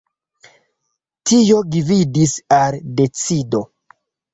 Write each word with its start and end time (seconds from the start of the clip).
Tio 1.33 1.61
gvidis 1.77 2.37
al 2.61 2.83
decido. 3.05 3.67